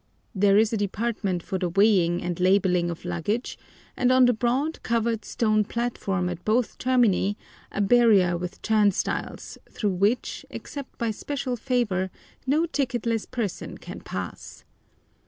[0.33, 3.55] There is a department for the weighing and labelling of luggage,
[3.95, 7.37] and on the broad, covered, stone platform at both termini
[7.71, 12.09] a barrier with turnstiles, through which, except by special favour,
[12.47, 14.63] no ticketless person can pass.